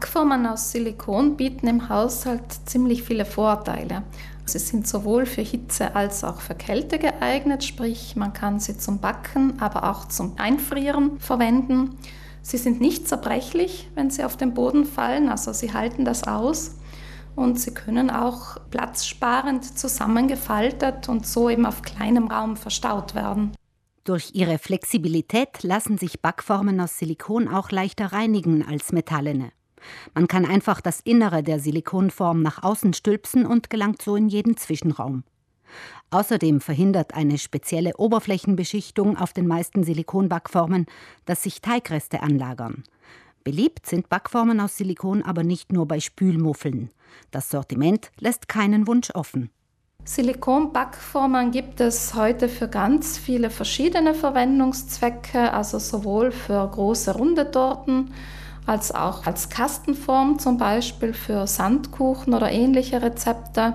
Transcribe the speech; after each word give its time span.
Backformen 0.00 0.46
aus 0.46 0.72
Silikon 0.72 1.36
bieten 1.36 1.66
im 1.66 1.90
Haushalt 1.90 2.40
ziemlich 2.64 3.02
viele 3.02 3.26
Vorteile. 3.26 4.02
Sie 4.46 4.58
sind 4.58 4.88
sowohl 4.88 5.26
für 5.26 5.42
Hitze 5.42 5.94
als 5.94 6.24
auch 6.24 6.40
für 6.40 6.54
Kälte 6.54 6.98
geeignet, 6.98 7.62
sprich 7.64 8.16
man 8.16 8.32
kann 8.32 8.60
sie 8.60 8.78
zum 8.78 9.00
Backen, 9.00 9.60
aber 9.60 9.90
auch 9.90 10.08
zum 10.08 10.38
Einfrieren 10.38 11.20
verwenden. 11.20 11.98
Sie 12.40 12.56
sind 12.56 12.80
nicht 12.80 13.08
zerbrechlich, 13.08 13.90
wenn 13.94 14.08
sie 14.08 14.24
auf 14.24 14.38
den 14.38 14.54
Boden 14.54 14.86
fallen, 14.86 15.28
also 15.28 15.52
sie 15.52 15.74
halten 15.74 16.06
das 16.06 16.26
aus. 16.26 16.76
Und 17.36 17.60
sie 17.60 17.74
können 17.74 18.08
auch 18.08 18.56
platzsparend 18.70 19.78
zusammengefaltet 19.78 21.10
und 21.10 21.26
so 21.26 21.50
eben 21.50 21.66
auf 21.66 21.82
kleinem 21.82 22.28
Raum 22.28 22.56
verstaut 22.56 23.14
werden. 23.14 23.52
Durch 24.04 24.30
ihre 24.32 24.56
Flexibilität 24.56 25.62
lassen 25.62 25.98
sich 25.98 26.22
Backformen 26.22 26.80
aus 26.80 26.96
Silikon 26.96 27.48
auch 27.48 27.70
leichter 27.70 28.14
reinigen 28.14 28.66
als 28.66 28.92
metallene. 28.92 29.52
Man 30.14 30.28
kann 30.28 30.44
einfach 30.44 30.80
das 30.80 31.00
Innere 31.00 31.42
der 31.42 31.58
Silikonform 31.58 32.42
nach 32.42 32.62
außen 32.62 32.94
stülpsen 32.94 33.46
und 33.46 33.70
gelangt 33.70 34.02
so 34.02 34.16
in 34.16 34.28
jeden 34.28 34.56
Zwischenraum. 34.56 35.24
Außerdem 36.10 36.60
verhindert 36.60 37.14
eine 37.14 37.38
spezielle 37.38 37.96
Oberflächenbeschichtung 37.96 39.16
auf 39.16 39.32
den 39.32 39.46
meisten 39.46 39.84
Silikonbackformen, 39.84 40.86
dass 41.24 41.44
sich 41.44 41.60
Teigreste 41.60 42.22
anlagern. 42.22 42.82
Beliebt 43.44 43.86
sind 43.86 44.08
Backformen 44.08 44.60
aus 44.60 44.76
Silikon 44.76 45.22
aber 45.22 45.44
nicht 45.44 45.72
nur 45.72 45.86
bei 45.86 46.00
Spülmuffeln. 46.00 46.90
Das 47.30 47.48
Sortiment 47.48 48.10
lässt 48.18 48.48
keinen 48.48 48.86
Wunsch 48.86 49.10
offen. 49.14 49.50
Silikonbackformen 50.04 51.50
gibt 51.50 51.80
es 51.80 52.14
heute 52.14 52.48
für 52.48 52.68
ganz 52.68 53.18
viele 53.18 53.50
verschiedene 53.50 54.14
Verwendungszwecke, 54.14 55.52
also 55.52 55.78
sowohl 55.78 56.32
für 56.32 56.68
große 56.68 57.14
runde 57.14 57.50
Torten 57.50 58.12
als 58.70 58.92
auch 58.92 59.26
als 59.26 59.50
Kastenform, 59.50 60.38
zum 60.38 60.56
Beispiel 60.56 61.12
für 61.12 61.46
Sandkuchen 61.46 62.32
oder 62.32 62.50
ähnliche 62.50 63.02
Rezepte. 63.02 63.74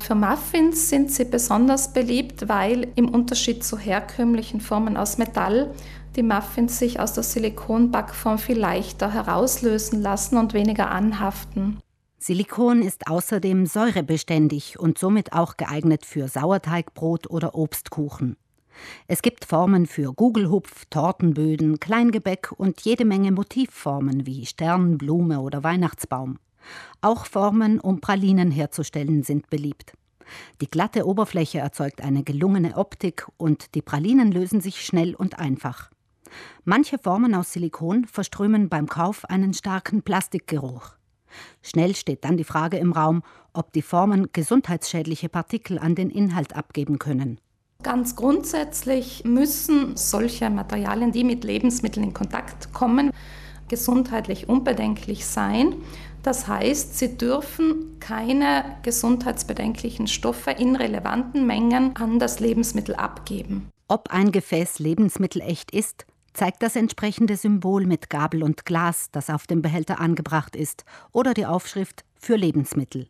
Für 0.00 0.14
Muffins 0.14 0.88
sind 0.88 1.10
sie 1.10 1.24
besonders 1.24 1.92
beliebt, 1.92 2.48
weil 2.48 2.86
im 2.94 3.08
Unterschied 3.08 3.64
zu 3.64 3.76
herkömmlichen 3.76 4.60
Formen 4.60 4.96
aus 4.96 5.18
Metall 5.18 5.74
die 6.14 6.22
Muffins 6.22 6.78
sich 6.78 7.00
aus 7.00 7.12
der 7.14 7.24
Silikonbackform 7.24 8.38
viel 8.38 8.58
leichter 8.58 9.12
herauslösen 9.12 10.00
lassen 10.02 10.38
und 10.38 10.54
weniger 10.54 10.90
anhaften. 10.90 11.80
Silikon 12.18 12.82
ist 12.82 13.08
außerdem 13.08 13.66
säurebeständig 13.66 14.78
und 14.78 14.98
somit 14.98 15.32
auch 15.32 15.56
geeignet 15.56 16.06
für 16.06 16.28
Sauerteigbrot 16.28 17.28
oder 17.28 17.54
Obstkuchen. 17.54 18.36
Es 19.06 19.22
gibt 19.22 19.44
Formen 19.44 19.86
für 19.86 20.12
Gugelhupf, 20.12 20.84
Tortenböden, 20.90 21.80
Kleingebäck 21.80 22.52
und 22.56 22.80
jede 22.82 23.04
Menge 23.04 23.32
Motivformen 23.32 24.26
wie 24.26 24.46
Stern, 24.46 24.98
Blume 24.98 25.40
oder 25.40 25.64
Weihnachtsbaum. 25.64 26.38
Auch 27.00 27.26
Formen, 27.26 27.80
um 27.80 28.00
Pralinen 28.00 28.50
herzustellen, 28.50 29.22
sind 29.22 29.50
beliebt. 29.50 29.94
Die 30.60 30.70
glatte 30.70 31.06
Oberfläche 31.06 31.58
erzeugt 31.58 32.02
eine 32.02 32.22
gelungene 32.22 32.76
Optik 32.76 33.26
und 33.36 33.74
die 33.74 33.82
Pralinen 33.82 34.30
lösen 34.30 34.60
sich 34.60 34.84
schnell 34.84 35.14
und 35.14 35.38
einfach. 35.38 35.90
Manche 36.64 36.98
Formen 36.98 37.34
aus 37.34 37.52
Silikon 37.52 38.04
verströmen 38.04 38.68
beim 38.68 38.86
Kauf 38.86 39.24
einen 39.24 39.54
starken 39.54 40.02
Plastikgeruch. 40.02 40.98
Schnell 41.62 41.94
steht 41.94 42.24
dann 42.24 42.36
die 42.36 42.44
Frage 42.44 42.78
im 42.78 42.92
Raum, 42.92 43.22
ob 43.52 43.72
die 43.72 43.82
Formen 43.82 44.28
gesundheitsschädliche 44.32 45.28
Partikel 45.28 45.78
an 45.78 45.94
den 45.94 46.10
Inhalt 46.10 46.54
abgeben 46.56 46.98
können. 46.98 47.40
Ganz 47.84 48.16
grundsätzlich 48.16 49.22
müssen 49.24 49.96
solche 49.96 50.50
Materialien, 50.50 51.12
die 51.12 51.22
mit 51.22 51.44
Lebensmitteln 51.44 52.08
in 52.08 52.12
Kontakt 52.12 52.72
kommen, 52.72 53.12
gesundheitlich 53.68 54.48
unbedenklich 54.48 55.24
sein. 55.24 55.76
Das 56.24 56.48
heißt, 56.48 56.98
sie 56.98 57.16
dürfen 57.16 58.00
keine 58.00 58.64
gesundheitsbedenklichen 58.82 60.08
Stoffe 60.08 60.50
in 60.50 60.74
relevanten 60.74 61.46
Mengen 61.46 61.94
an 61.94 62.18
das 62.18 62.40
Lebensmittel 62.40 62.96
abgeben. 62.96 63.68
Ob 63.86 64.10
ein 64.10 64.32
Gefäß 64.32 64.80
lebensmittelecht 64.80 65.70
ist, 65.70 66.04
zeigt 66.34 66.64
das 66.64 66.74
entsprechende 66.74 67.36
Symbol 67.36 67.86
mit 67.86 68.10
Gabel 68.10 68.42
und 68.42 68.64
Glas, 68.64 69.08
das 69.12 69.30
auf 69.30 69.46
dem 69.46 69.62
Behälter 69.62 70.00
angebracht 70.00 70.56
ist, 70.56 70.84
oder 71.12 71.32
die 71.32 71.46
Aufschrift 71.46 72.04
für 72.16 72.34
Lebensmittel. 72.34 73.08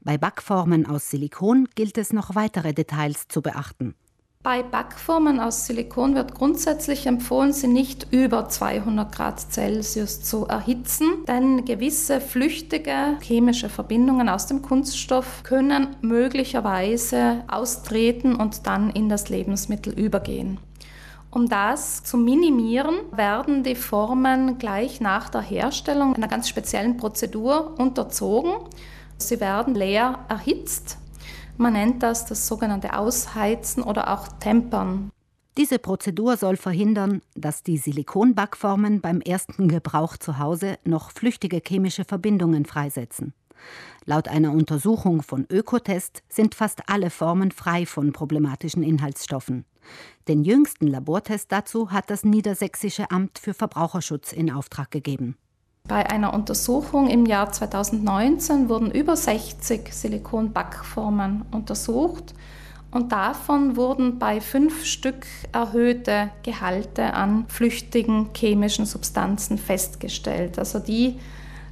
Bei 0.00 0.18
Backformen 0.18 0.86
aus 0.86 1.10
Silikon 1.10 1.68
gilt 1.74 1.98
es 1.98 2.12
noch 2.12 2.34
weitere 2.34 2.72
Details 2.72 3.28
zu 3.28 3.42
beachten. 3.42 3.94
Bei 4.42 4.62
Backformen 4.62 5.38
aus 5.38 5.66
Silikon 5.66 6.14
wird 6.14 6.34
grundsätzlich 6.34 7.06
empfohlen, 7.06 7.52
sie 7.52 7.68
nicht 7.68 8.06
über 8.10 8.48
200 8.48 9.14
Grad 9.14 9.38
Celsius 9.38 10.22
zu 10.22 10.46
erhitzen, 10.46 11.26
denn 11.28 11.66
gewisse 11.66 12.22
flüchtige 12.22 13.18
chemische 13.20 13.68
Verbindungen 13.68 14.30
aus 14.30 14.46
dem 14.46 14.62
Kunststoff 14.62 15.42
können 15.42 15.94
möglicherweise 16.00 17.44
austreten 17.48 18.34
und 18.34 18.66
dann 18.66 18.88
in 18.88 19.10
das 19.10 19.28
Lebensmittel 19.28 19.92
übergehen. 19.92 20.58
Um 21.30 21.46
das 21.48 22.02
zu 22.02 22.16
minimieren, 22.16 22.96
werden 23.12 23.62
die 23.62 23.76
Formen 23.76 24.56
gleich 24.56 25.02
nach 25.02 25.28
der 25.28 25.42
Herstellung 25.42 26.16
einer 26.16 26.28
ganz 26.28 26.48
speziellen 26.48 26.96
Prozedur 26.96 27.78
unterzogen. 27.78 28.52
Sie 29.22 29.40
werden 29.40 29.74
leer 29.74 30.20
erhitzt. 30.28 30.98
Man 31.56 31.74
nennt 31.74 32.02
das 32.02 32.26
das 32.26 32.46
sogenannte 32.46 32.96
Ausheizen 32.96 33.82
oder 33.82 34.12
auch 34.12 34.28
Tempern. 34.38 35.10
Diese 35.56 35.78
Prozedur 35.78 36.36
soll 36.36 36.56
verhindern, 36.56 37.20
dass 37.34 37.62
die 37.62 37.76
Silikonbackformen 37.76 39.00
beim 39.00 39.20
ersten 39.20 39.68
Gebrauch 39.68 40.16
zu 40.16 40.38
Hause 40.38 40.78
noch 40.84 41.10
flüchtige 41.10 41.60
chemische 41.66 42.04
Verbindungen 42.04 42.64
freisetzen. 42.64 43.34
Laut 44.06 44.28
einer 44.28 44.52
Untersuchung 44.52 45.22
von 45.22 45.46
Ökotest 45.50 46.22
sind 46.28 46.54
fast 46.54 46.88
alle 46.88 47.10
Formen 47.10 47.50
frei 47.50 47.84
von 47.84 48.12
problematischen 48.12 48.82
Inhaltsstoffen. 48.82 49.66
Den 50.28 50.44
jüngsten 50.44 50.86
Labortest 50.86 51.52
dazu 51.52 51.90
hat 51.90 52.10
das 52.10 52.24
Niedersächsische 52.24 53.10
Amt 53.10 53.38
für 53.38 53.52
Verbraucherschutz 53.52 54.32
in 54.32 54.50
Auftrag 54.50 54.90
gegeben. 54.90 55.36
Bei 55.90 56.08
einer 56.08 56.32
Untersuchung 56.32 57.10
im 57.10 57.26
Jahr 57.26 57.50
2019 57.50 58.68
wurden 58.68 58.92
über 58.92 59.16
60 59.16 59.92
Silikonbackformen 59.92 61.46
untersucht 61.50 62.32
und 62.92 63.10
davon 63.10 63.74
wurden 63.74 64.20
bei 64.20 64.40
fünf 64.40 64.84
Stück 64.84 65.26
erhöhte 65.50 66.30
Gehalte 66.44 67.12
an 67.14 67.44
flüchtigen 67.48 68.28
chemischen 68.36 68.86
Substanzen 68.86 69.58
festgestellt. 69.58 70.60
Also 70.60 70.78
die 70.78 71.18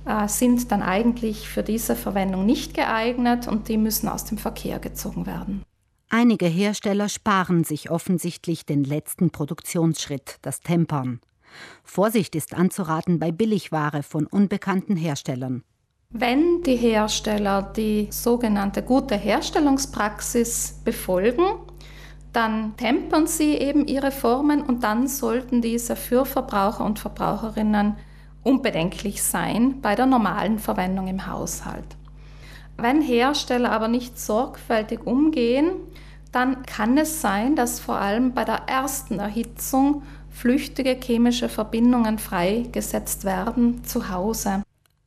äh, 0.04 0.26
sind 0.26 0.72
dann 0.72 0.82
eigentlich 0.82 1.48
für 1.48 1.62
diese 1.62 1.94
Verwendung 1.94 2.44
nicht 2.44 2.74
geeignet 2.74 3.46
und 3.46 3.68
die 3.68 3.76
müssen 3.76 4.08
aus 4.08 4.24
dem 4.24 4.36
Verkehr 4.36 4.80
gezogen 4.80 5.26
werden. 5.26 5.62
Einige 6.10 6.46
Hersteller 6.46 7.08
sparen 7.08 7.62
sich 7.62 7.88
offensichtlich 7.88 8.66
den 8.66 8.82
letzten 8.82 9.30
Produktionsschritt, 9.30 10.38
das 10.42 10.58
Tempern. 10.58 11.20
Vorsicht 11.84 12.34
ist 12.34 12.54
anzuraten 12.54 13.18
bei 13.18 13.32
Billigware 13.32 14.02
von 14.02 14.26
unbekannten 14.26 14.96
Herstellern. 14.96 15.62
Wenn 16.10 16.62
die 16.62 16.76
Hersteller 16.76 17.62
die 17.62 18.08
sogenannte 18.10 18.82
gute 18.82 19.14
Herstellungspraxis 19.14 20.80
befolgen, 20.84 21.44
dann 22.32 22.76
tempern 22.76 23.26
sie 23.26 23.54
eben 23.54 23.86
ihre 23.86 24.10
Formen 24.10 24.62
und 24.62 24.84
dann 24.84 25.06
sollten 25.06 25.60
diese 25.60 25.96
für 25.96 26.24
Verbraucher 26.24 26.84
und 26.84 26.98
Verbraucherinnen 26.98 27.96
unbedenklich 28.42 29.22
sein 29.22 29.80
bei 29.80 29.94
der 29.94 30.06
normalen 30.06 30.58
Verwendung 30.58 31.08
im 31.08 31.26
Haushalt. 31.26 31.96
Wenn 32.76 33.02
Hersteller 33.02 33.72
aber 33.72 33.88
nicht 33.88 34.18
sorgfältig 34.18 35.06
umgehen, 35.06 35.72
dann 36.32 36.62
kann 36.64 36.96
es 36.96 37.20
sein, 37.20 37.56
dass 37.56 37.80
vor 37.80 37.96
allem 37.96 38.34
bei 38.34 38.44
der 38.44 38.62
ersten 38.68 39.18
Erhitzung 39.18 40.02
flüchtige 40.30 40.96
chemische 41.00 41.48
Verbindungen 41.48 42.18
freigesetzt 42.18 43.24
werden 43.24 43.84
zu 43.84 44.08
Hause. 44.08 44.62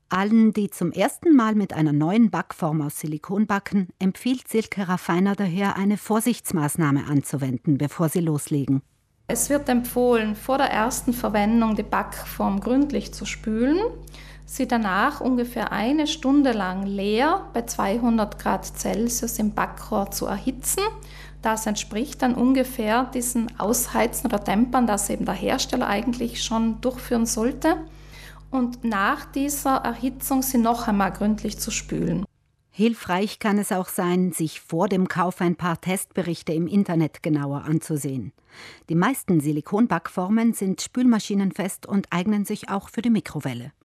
Allen, 0.10 0.52
die 0.52 0.70
zum 0.70 0.92
ersten 0.92 1.36
Mal 1.36 1.56
mit 1.56 1.72
einer 1.72 1.94
neuen 1.94 2.32
Backform 2.32 2.82
aus 2.82 3.00
Silikon 3.00 3.48
backen, 3.48 3.88
empfiehlt 3.98 4.48
Silke 4.50 4.90
Raffiner 4.90 5.36
daher, 5.36 5.78
eine 5.78 5.96
Vorsichtsmaßnahme 5.96 7.06
anzuwenden, 7.08 7.78
bevor 7.78 8.10
sie 8.10 8.20
loslegen. 8.20 8.82
Es 9.28 9.50
wird 9.50 9.70
empfohlen, 9.70 10.36
vor 10.36 10.58
der 10.58 10.70
ersten 10.70 11.14
Verwendung 11.14 11.78
die 11.78 11.84
Backform 11.84 12.60
gründlich 12.60 13.14
zu 13.14 13.26
spülen, 13.26 13.80
sie 14.46 14.68
danach 14.68 15.22
ungefähr 15.22 15.72
eine 15.72 16.08
Stunde 16.08 16.52
lang 16.52 16.86
leer 16.86 17.48
bei 17.54 17.62
200 17.62 18.38
Grad 18.38 18.66
Celsius 18.66 19.40
im 19.40 19.54
Backrohr 19.54 20.12
zu 20.12 20.26
erhitzen. 20.26 20.82
Das 21.42 21.66
entspricht 21.66 22.22
dann 22.22 22.36
ungefähr 22.36 23.06
diesen 23.06 23.60
Ausheizen 23.60 24.28
oder 24.28 24.40
Dämpern, 24.40 24.86
das 24.86 25.10
eben 25.10 25.26
der 25.26 25.34
Hersteller 25.34 25.88
eigentlich 25.88 26.44
schon 26.44 26.82
durchführen 26.82 27.26
sollte. 27.26 27.78
Und 28.52 28.84
nach 28.84 29.26
dieser 29.26 29.78
Erhitzung 29.78 30.44
sie 30.44 30.58
noch 30.58 30.88
einmal 30.88 31.12
gründlich 31.12 31.58
zu 31.58 31.72
spülen. 31.72 32.26
Hilfreich 32.74 33.40
kann 33.40 33.58
es 33.58 33.72
auch 33.72 33.90
sein, 33.90 34.32
sich 34.32 34.62
vor 34.62 34.88
dem 34.88 35.08
Kauf 35.08 35.42
ein 35.42 35.56
paar 35.56 35.82
Testberichte 35.82 36.54
im 36.54 36.68
Internet 36.68 37.22
genauer 37.22 37.64
anzusehen. 37.64 38.32
Die 38.90 38.96
meisten 38.96 39.42
Silikonbackformen 39.42 40.54
sind 40.54 40.82
spülmaschinenfest 40.82 41.86
und 41.86 42.08
eignen 42.12 42.46
sich 42.46 42.70
auch 42.70 42.90
für 42.90 43.02
die 43.02 43.10
Mikrowelle. 43.10 43.72